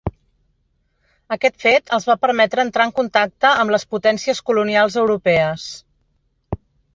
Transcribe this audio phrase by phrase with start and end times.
[1.35, 5.69] Aquest fet els va permetre entrar en contacte amb les potències colonials europees.